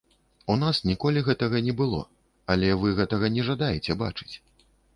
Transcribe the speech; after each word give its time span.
У 0.53 0.53
нас 0.61 0.79
ніколі 0.91 1.23
гэтага 1.27 1.61
не 1.67 1.75
было, 1.83 2.01
але 2.55 2.73
вы 2.81 2.95
гэтага 3.03 3.33
не 3.37 3.47
жадаеце 3.51 4.01
бачыць. 4.05 4.31